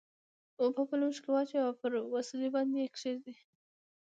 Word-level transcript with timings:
اوبه 0.61 0.81
په 0.89 0.95
لوښي 0.99 1.21
کې 1.23 1.29
واچوئ 1.31 1.59
او 1.65 1.73
پر 1.81 1.91
وسیلې 2.13 2.49
باندې 2.55 2.75
یې 2.83 2.87
کیږدئ. 2.97 3.35